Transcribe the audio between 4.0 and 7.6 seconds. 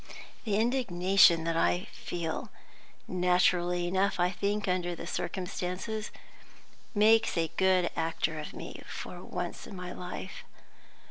I think, under the circumstances makes a